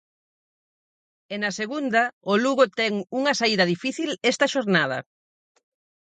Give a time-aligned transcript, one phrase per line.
[1.33, 4.99] E na Segunda, o Lugo ten unha saída difícil esta xornada.